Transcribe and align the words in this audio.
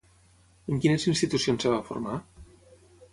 En 0.75 0.79
quines 0.85 1.05
institucions 1.11 1.69
es 1.69 1.73
va 1.75 1.83
formar? 1.91 2.17